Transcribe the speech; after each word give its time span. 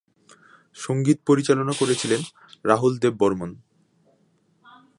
সঙ্গীত 0.77 1.17
পরিচালনা 1.27 1.73
করেছিলেন 1.79 2.21
রাহুল 2.65 2.93
দেব 2.97 3.13
বর্মণ। 3.19 3.51